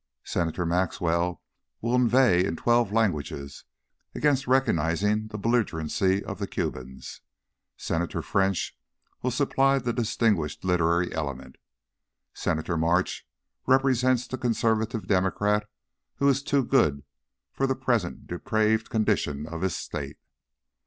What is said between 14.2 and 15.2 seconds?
the conservative